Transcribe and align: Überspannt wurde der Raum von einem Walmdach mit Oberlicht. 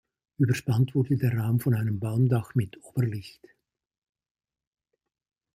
Überspannt 0.39 0.95
wurde 0.95 1.15
der 1.15 1.37
Raum 1.37 1.59
von 1.59 1.75
einem 1.75 2.01
Walmdach 2.01 2.55
mit 2.55 2.75
Oberlicht. 2.83 3.47